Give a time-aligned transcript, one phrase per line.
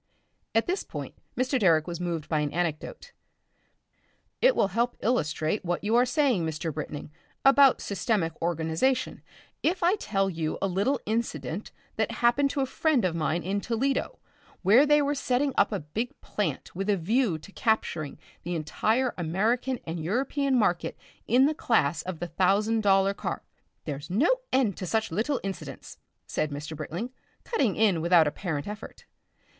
[0.55, 1.59] At this point Mr.
[1.59, 3.11] Direck was moved by an anecdote.
[4.41, 6.73] "It will help to illustrate what you are saying, Mr.
[6.73, 7.11] Britling,
[7.45, 9.21] about systematic organisation
[9.61, 13.61] if I tell you a little incident that happened to a friend of mine in
[13.61, 14.17] Toledo,
[14.63, 19.13] where they are setting up a big plant with a view to capturing the entire
[19.19, 20.97] American and European market
[21.27, 23.43] in the class of the thousand dollar car"
[23.85, 26.75] "There's no end of such little incidents," said Mr.
[26.75, 27.11] Britling,
[27.43, 29.05] cutting in without apparent effort.